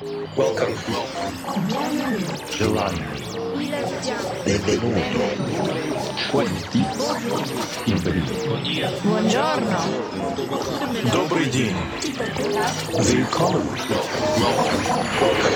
Welcome. 0.00 0.74
Gelato. 2.50 3.02
Benvenuto. 4.44 5.00
Quanti. 6.30 6.84
Buongiorno. 9.02 9.78
Добрый 11.12 11.46
день. 11.50 11.74
Welcome. 12.94 13.66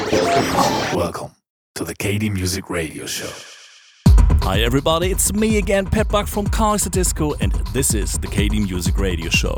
Welcome. 0.03 0.97
Welcome 0.97 1.31
to 1.77 1.85
the 1.85 1.95
KD 1.95 2.33
Music 2.33 2.69
Radio 2.69 3.07
Show. 3.07 3.31
Hi 4.43 4.59
everybody, 4.61 5.13
it's 5.13 5.33
me 5.33 5.59
again, 5.59 5.87
Pet 5.87 6.09
Buck 6.09 6.27
from 6.27 6.49
Kaiserdisco, 6.49 7.37
and 7.41 7.53
this 7.73 7.95
is 7.95 8.19
the 8.19 8.27
KD 8.27 8.69
Music 8.69 8.99
Radio 8.99 9.31
Show. 9.31 9.57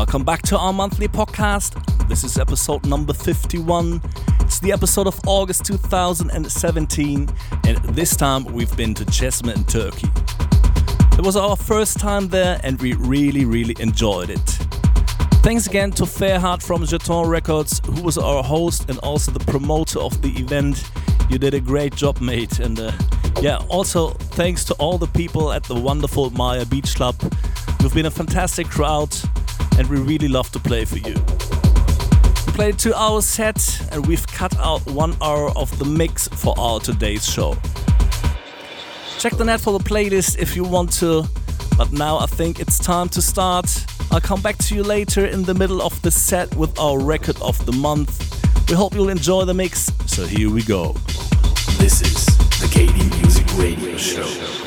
Welcome 0.00 0.24
back 0.24 0.40
to 0.44 0.56
our 0.56 0.72
monthly 0.72 1.08
podcast. 1.08 2.08
This 2.08 2.24
is 2.24 2.38
episode 2.38 2.86
number 2.86 3.12
51. 3.12 4.00
It's 4.40 4.58
the 4.58 4.72
episode 4.72 5.06
of 5.06 5.20
August 5.26 5.66
2017, 5.66 7.28
and 7.64 7.76
this 7.94 8.16
time 8.16 8.44
we've 8.44 8.74
been 8.78 8.94
to 8.94 9.04
Cesme 9.04 9.54
in 9.54 9.62
Turkey. 9.64 10.08
It 11.18 11.22
was 11.22 11.36
our 11.36 11.54
first 11.54 11.98
time 11.98 12.28
there, 12.28 12.58
and 12.64 12.80
we 12.80 12.94
really, 12.94 13.44
really 13.44 13.76
enjoyed 13.78 14.30
it. 14.30 14.48
Thanks 15.42 15.66
again 15.66 15.90
to 15.92 16.04
Fairhart 16.04 16.62
from 16.62 16.82
Jeton 16.84 17.28
Records, 17.28 17.82
who 17.84 18.02
was 18.02 18.16
our 18.16 18.42
host 18.42 18.88
and 18.88 18.98
also 19.00 19.30
the 19.30 19.44
promoter 19.44 20.00
of 20.00 20.22
the 20.22 20.30
event. 20.30 20.90
You 21.28 21.36
did 21.36 21.52
a 21.52 21.60
great 21.60 21.94
job, 21.94 22.22
mate. 22.22 22.58
And 22.58 22.80
uh, 22.80 22.92
yeah, 23.42 23.58
also 23.68 24.12
thanks 24.32 24.64
to 24.64 24.74
all 24.76 24.96
the 24.96 25.08
people 25.08 25.52
at 25.52 25.64
the 25.64 25.74
wonderful 25.74 26.30
Maya 26.30 26.64
Beach 26.64 26.94
Club. 26.94 27.16
You've 27.82 27.94
been 27.94 28.06
a 28.06 28.10
fantastic 28.10 28.66
crowd, 28.66 29.14
and 29.78 29.88
we 29.88 29.98
really 29.98 30.28
love 30.28 30.50
to 30.52 30.58
play 30.58 30.84
for 30.84 30.98
you. 30.98 31.14
We 32.46 32.52
played 32.52 32.74
a 32.74 32.78
two 32.78 32.94
hour 32.94 33.22
set, 33.22 33.60
and 33.92 34.06
we've 34.06 34.26
cut 34.26 34.56
out 34.58 34.84
one 34.86 35.16
hour 35.20 35.50
of 35.56 35.76
the 35.78 35.84
mix 35.84 36.28
for 36.28 36.54
our 36.58 36.80
today's 36.80 37.24
show. 37.24 37.56
Check 39.18 39.36
the 39.36 39.44
net 39.44 39.60
for 39.60 39.78
the 39.78 39.84
playlist 39.84 40.38
if 40.38 40.56
you 40.56 40.64
want 40.64 40.92
to. 40.94 41.24
But 41.76 41.92
now 41.92 42.18
I 42.18 42.26
think 42.26 42.60
it's 42.60 42.78
time 42.78 43.08
to 43.10 43.22
start. 43.22 43.86
I'll 44.10 44.20
come 44.20 44.42
back 44.42 44.58
to 44.58 44.74
you 44.74 44.82
later 44.82 45.24
in 45.24 45.44
the 45.44 45.54
middle 45.54 45.80
of 45.80 46.00
the 46.02 46.10
set 46.10 46.54
with 46.56 46.78
our 46.78 46.98
record 46.98 47.40
of 47.40 47.64
the 47.64 47.72
month. 47.72 48.10
We 48.68 48.76
hope 48.76 48.94
you'll 48.94 49.08
enjoy 49.08 49.44
the 49.44 49.54
mix. 49.54 49.90
So 50.06 50.26
here 50.26 50.50
we 50.50 50.62
go. 50.62 50.92
This 51.78 52.02
is 52.02 52.26
the 52.60 52.66
KD 52.66 53.22
Music 53.22 53.46
Radio 53.56 53.96
Show. 53.96 54.59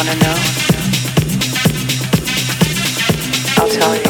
wanna 0.00 0.18
know? 0.20 0.34
I'll 3.58 3.68
tell 3.68 3.94
you. 3.94 4.09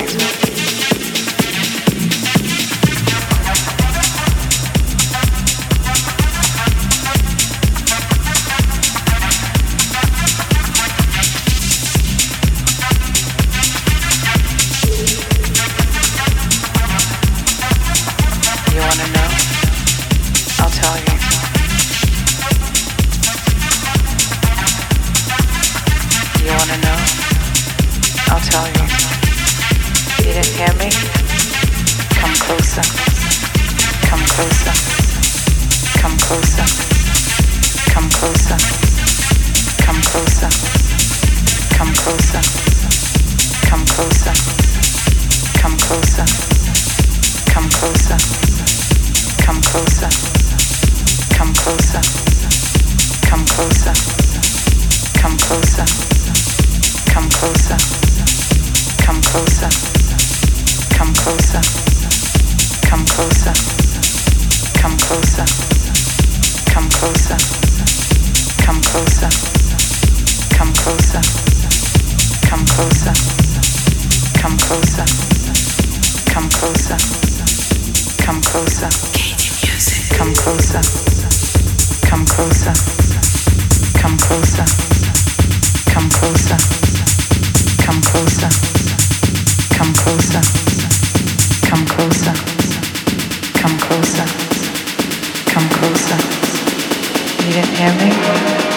You 97.40 97.52
didn't 97.52 97.74
hear 97.74 97.94
me? 97.94 98.69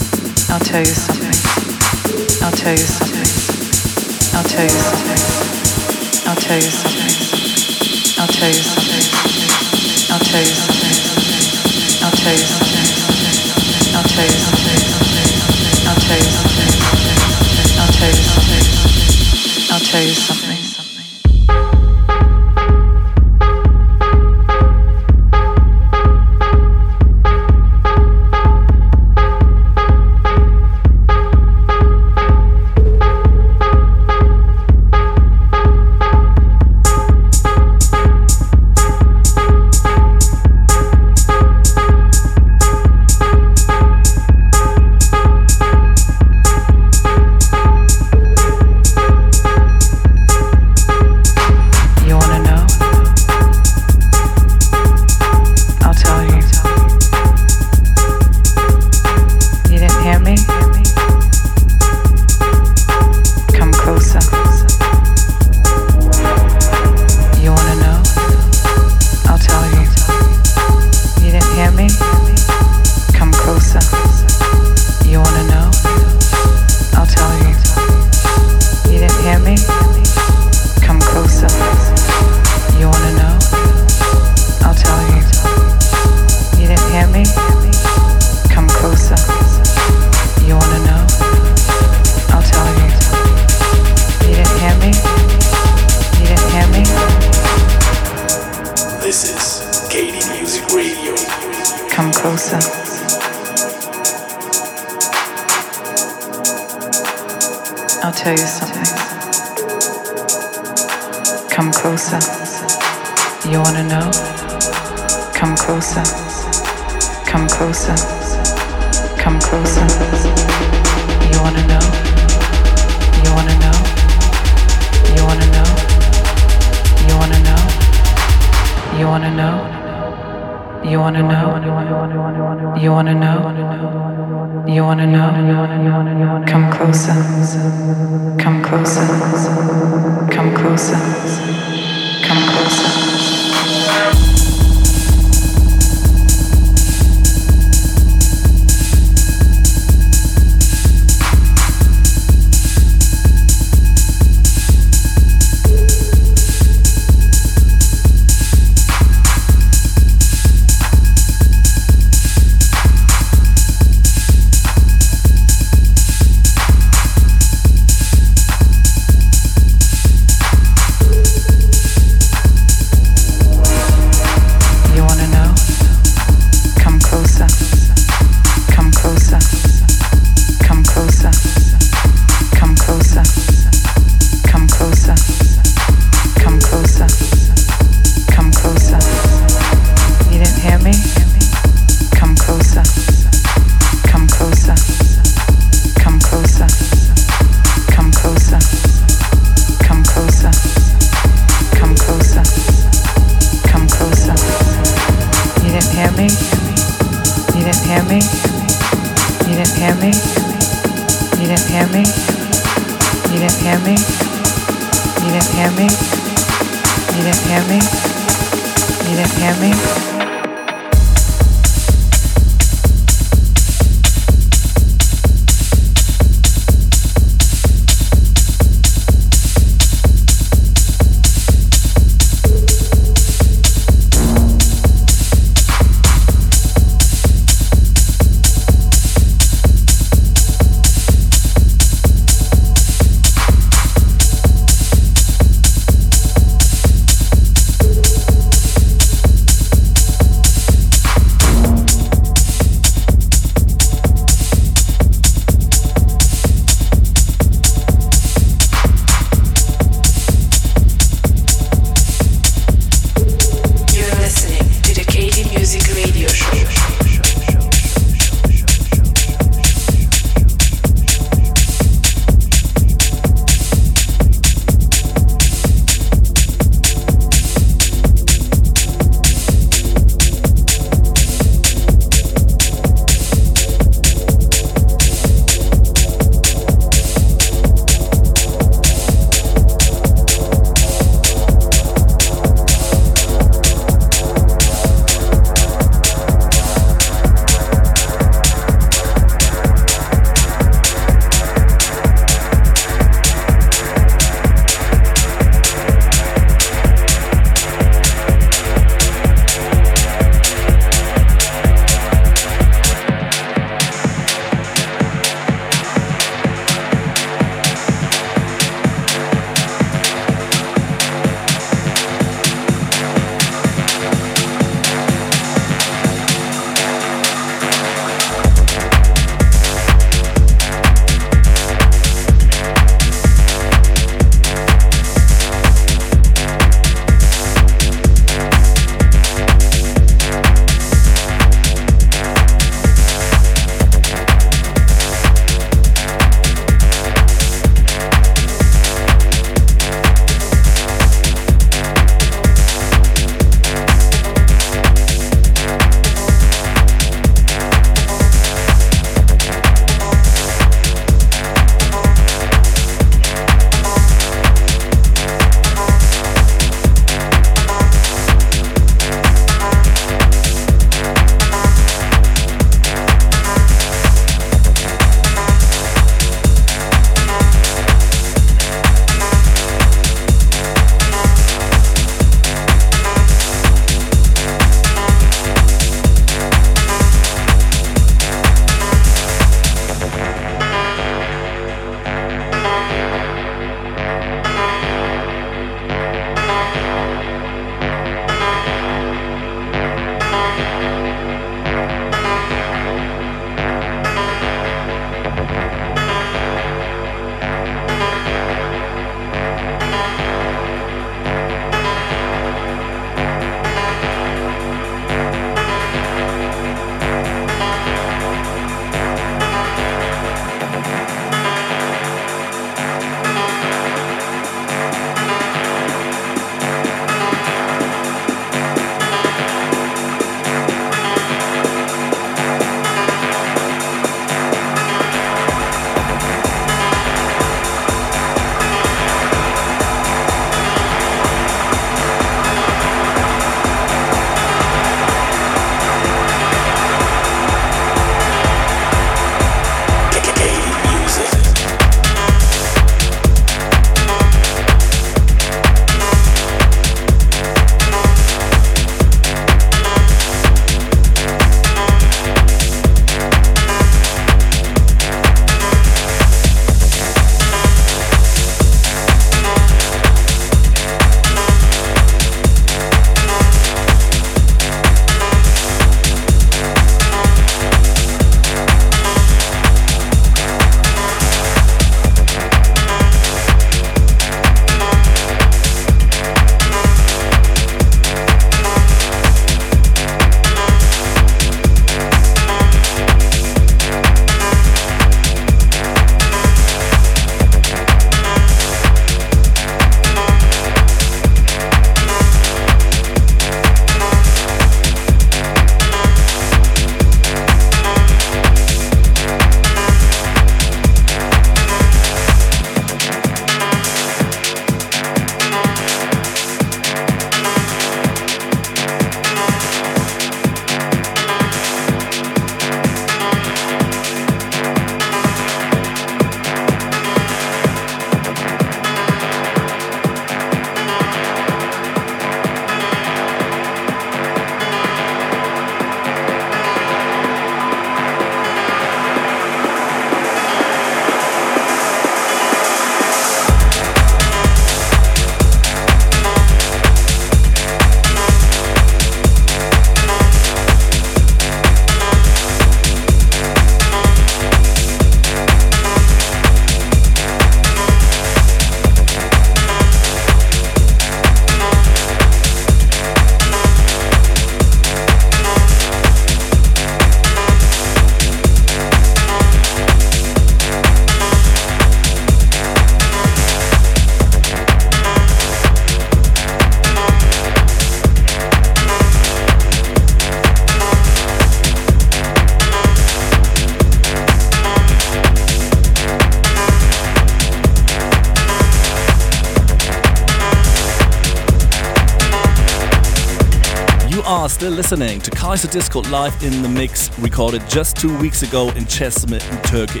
Listening 594.94 595.20
to 595.20 595.30
Kaiserdisco 595.32 596.08
live 596.08 596.40
in 596.44 596.62
the 596.62 596.68
mix, 596.68 597.10
recorded 597.18 597.60
just 597.68 597.96
two 597.96 598.16
weeks 598.18 598.42
ago 598.42 598.68
in 598.76 598.84
Çeşme 598.84 599.40
in 599.50 599.62
Turkey. 599.62 600.00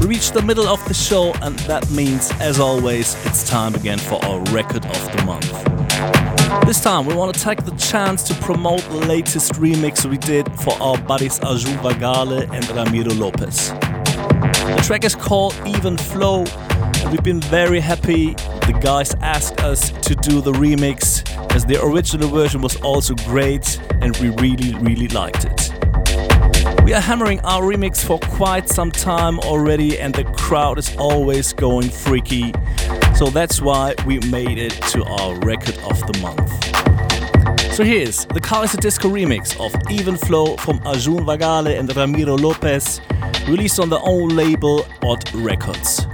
We 0.00 0.06
reached 0.06 0.32
the 0.32 0.40
middle 0.40 0.66
of 0.66 0.82
the 0.88 0.94
show, 0.94 1.34
and 1.42 1.58
that 1.68 1.90
means, 1.90 2.32
as 2.40 2.58
always, 2.58 3.14
it's 3.26 3.46
time 3.46 3.74
again 3.74 3.98
for 3.98 4.24
our 4.24 4.40
record 4.50 4.86
of 4.86 5.12
the 5.12 5.22
month. 5.26 5.52
This 6.64 6.80
time, 6.82 7.04
we 7.04 7.14
want 7.14 7.34
to 7.34 7.40
take 7.44 7.66
the 7.66 7.76
chance 7.76 8.22
to 8.28 8.34
promote 8.36 8.80
the 8.88 9.06
latest 9.06 9.52
remix 9.60 10.06
we 10.06 10.16
did 10.16 10.50
for 10.62 10.72
our 10.80 10.96
buddies 10.96 11.38
Arjun 11.40 11.76
Vagale 11.82 12.48
and 12.54 12.66
Ramiro 12.70 13.12
Lopez. 13.12 13.72
The 14.76 14.82
track 14.86 15.04
is 15.04 15.14
called 15.14 15.54
Even 15.66 15.98
Flow, 15.98 16.46
we've 17.10 17.22
been 17.22 17.40
very 17.40 17.80
happy 17.80 18.34
the 18.66 18.78
guys 18.80 19.14
asked 19.20 19.60
us 19.60 19.90
to 19.90 20.14
do 20.14 20.40
the 20.40 20.52
remix 20.52 21.22
as 21.54 21.64
the 21.64 21.80
original 21.82 22.28
version 22.28 22.60
was 22.60 22.76
also 22.82 23.14
great 23.14 23.80
and 24.00 24.16
we 24.18 24.30
really, 24.30 24.74
really 24.80 25.08
liked 25.08 25.44
it. 25.44 25.72
We 26.84 26.94
are 26.94 27.00
hammering 27.00 27.40
our 27.40 27.62
remix 27.62 28.04
for 28.04 28.18
quite 28.20 28.68
some 28.68 28.92
time 28.92 29.40
already, 29.40 29.98
and 29.98 30.14
the 30.14 30.22
crowd 30.22 30.78
is 30.78 30.94
always 30.96 31.52
going 31.52 31.88
freaky. 31.88 32.52
So 33.16 33.26
that's 33.26 33.60
why 33.60 33.94
we 34.06 34.20
made 34.30 34.58
it 34.58 34.72
to 34.92 35.02
our 35.04 35.34
record 35.40 35.76
of 35.78 35.98
the 36.06 36.16
month. 36.22 36.48
So 37.74 37.82
here's 37.82 38.24
the 38.26 38.40
Kaiserdisco 38.40 39.10
remix 39.10 39.58
of 39.58 39.74
Even 39.90 40.16
Flow 40.16 40.56
from 40.58 40.80
Arjun 40.86 41.24
Vagale 41.26 41.76
and 41.76 41.94
Ramiro 41.96 42.36
Lopez, 42.36 43.00
released 43.48 43.80
on 43.80 43.88
the 43.88 43.98
own 44.00 44.28
label 44.28 44.86
Odd 45.02 45.34
Records. 45.34 46.06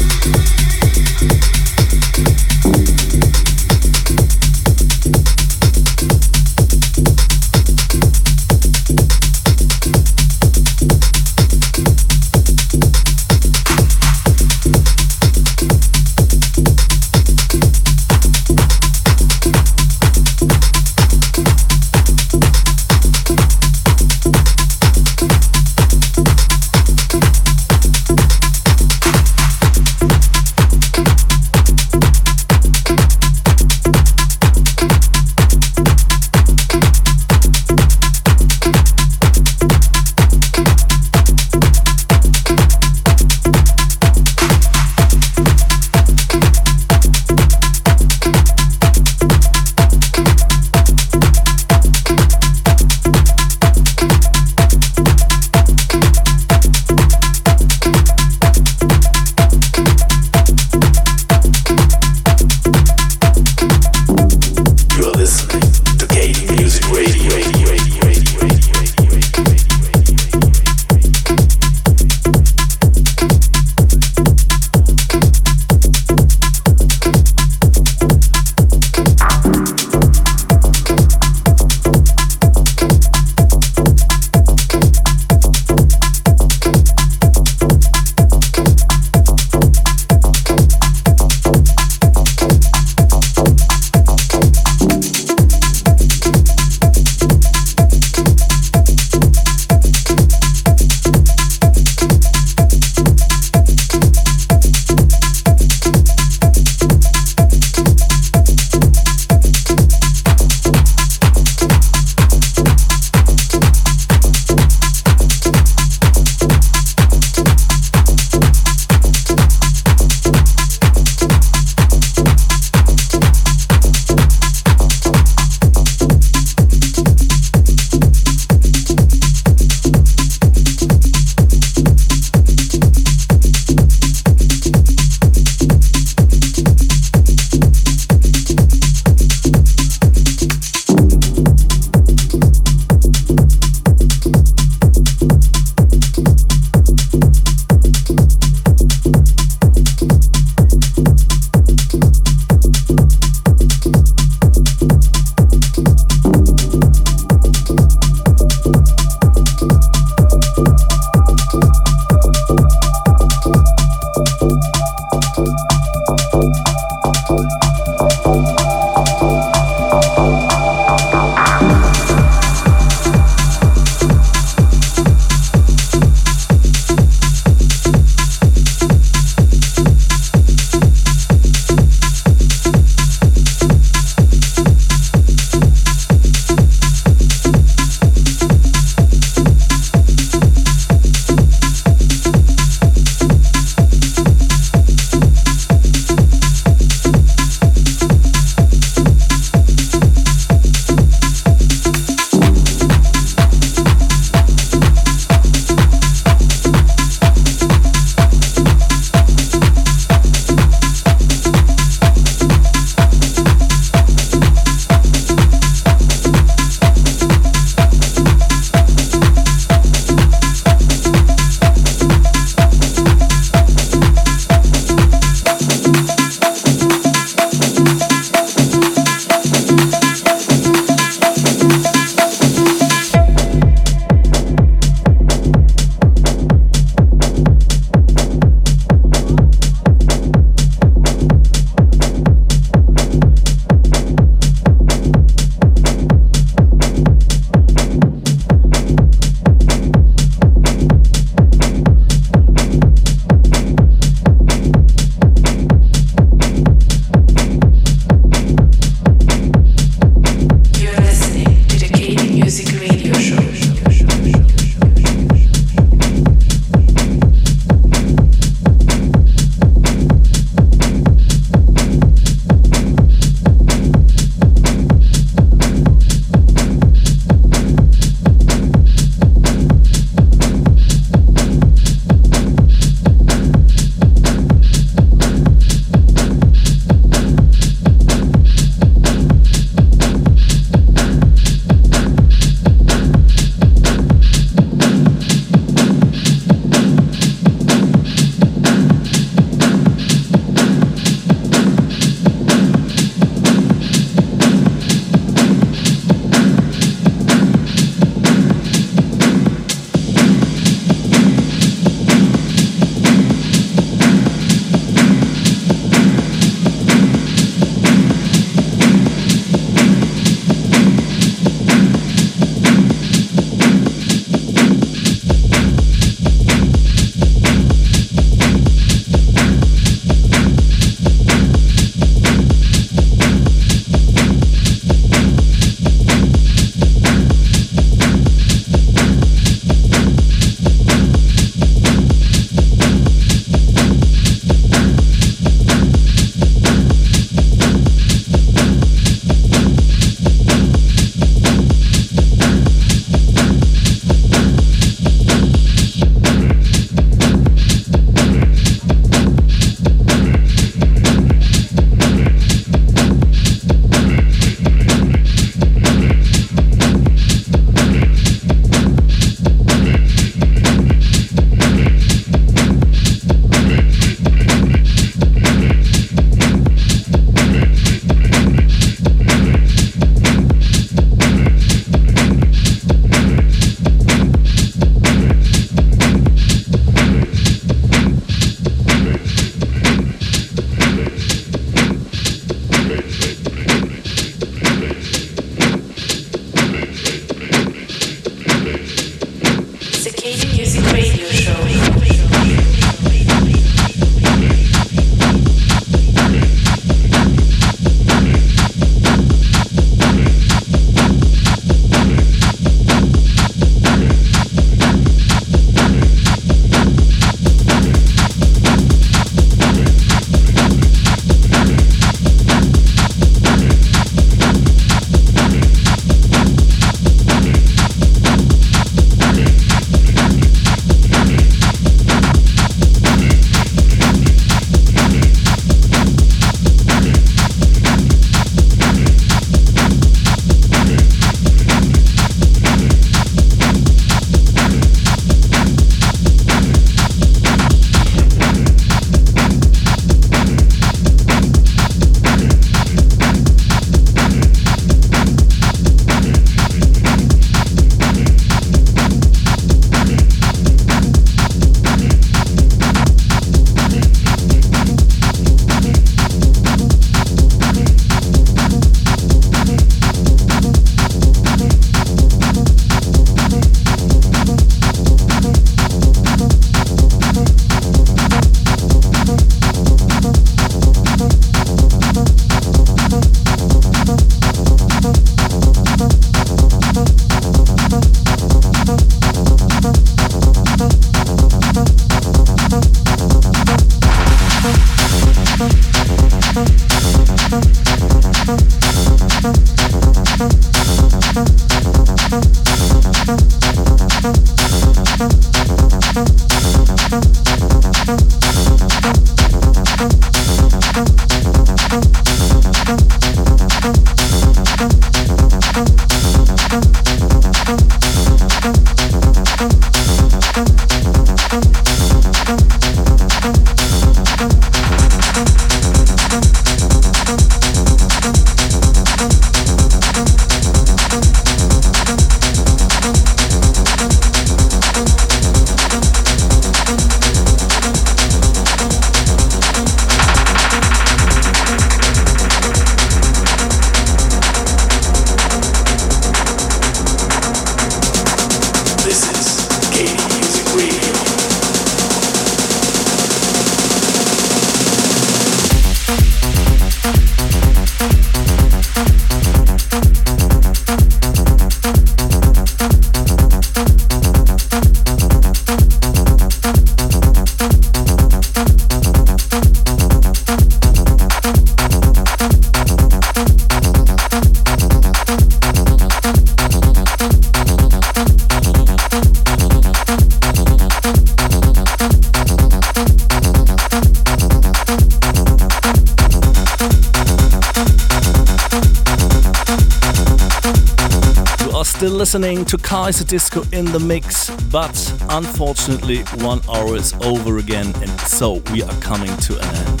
Listening 592.26 592.64
to 592.64 592.76
Kaiserdisco 592.76 593.72
in 593.72 593.84
the 593.84 594.00
mix, 594.00 594.50
but 594.72 594.96
unfortunately, 595.30 596.24
one 596.44 596.60
hour 596.68 596.96
is 596.96 597.14
over 597.22 597.58
again, 597.58 597.94
and 598.02 598.10
so 598.22 598.54
we 598.72 598.82
are 598.82 598.92
coming 598.94 599.34
to 599.36 599.56
an 599.56 599.76
end. 599.76 600.00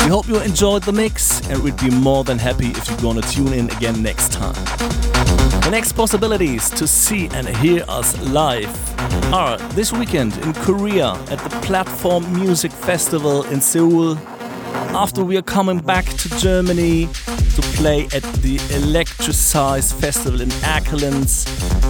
We 0.00 0.08
hope 0.08 0.26
you 0.26 0.40
enjoyed 0.40 0.82
the 0.82 0.92
mix, 0.92 1.48
and 1.48 1.62
we'd 1.62 1.76
be 1.76 1.90
more 1.90 2.24
than 2.24 2.40
happy 2.40 2.70
if 2.70 2.88
you're 2.88 2.98
gonna 2.98 3.22
tune 3.22 3.52
in 3.52 3.70
again 3.70 4.02
next 4.02 4.32
time. 4.32 4.56
The 5.62 5.68
next 5.70 5.92
possibilities 5.92 6.68
to 6.70 6.88
see 6.88 7.28
and 7.28 7.48
hear 7.58 7.84
us 7.88 8.18
live 8.22 8.68
are 9.32 9.58
this 9.76 9.92
weekend 9.92 10.36
in 10.38 10.54
Korea 10.54 11.12
at 11.30 11.38
the 11.38 11.50
Platform 11.62 12.24
Music 12.34 12.72
Festival 12.72 13.44
in 13.44 13.60
Seoul. 13.60 14.18
After 14.92 15.22
we 15.22 15.36
are 15.36 15.42
coming 15.42 15.78
back 15.78 16.04
to 16.04 16.28
Germany 16.40 17.06
to 17.54 17.62
play 17.76 18.06
at 18.06 18.24
the 18.42 18.58
Electrisize 19.26 19.92
Festival 19.92 20.40
in 20.40 20.48
Erkelenz, 20.62 21.46